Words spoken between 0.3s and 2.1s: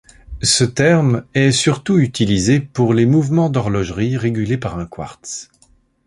Ce terme est surtout